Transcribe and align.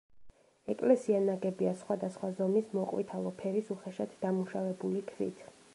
ეკლესია 0.73 1.19
ნაგებია 1.25 1.73
სხვადასხვა 1.83 2.31
ზომის 2.41 2.73
მოყვითალო 2.79 3.35
ფერის 3.43 3.73
უხეშად 3.77 4.19
დამუშავებული 4.25 5.07
ქვით. 5.13 5.51